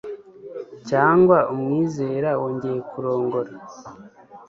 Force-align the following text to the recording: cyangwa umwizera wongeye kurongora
cyangwa 0.89 1.37
umwizera 1.53 2.29
wongeye 2.41 2.79
kurongora 2.89 3.51